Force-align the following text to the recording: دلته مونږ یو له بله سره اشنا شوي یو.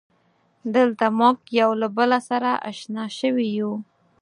دلته 0.75 1.05
مونږ 1.17 1.37
یو 1.59 1.69
له 1.81 1.87
بله 1.97 2.19
سره 2.29 2.49
اشنا 2.71 3.05
شوي 3.19 3.47
یو. 3.59 3.71